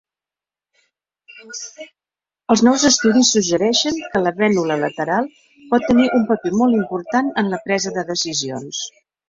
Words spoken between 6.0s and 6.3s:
un